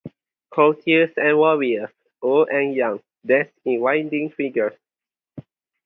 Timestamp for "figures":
4.31-4.73